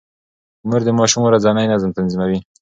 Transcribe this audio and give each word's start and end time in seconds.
مور 0.67 0.81
د 0.85 0.89
ماشوم 0.99 1.21
ورځنی 1.25 1.65
نظم 1.73 1.89
تنظيموي. 1.97 2.39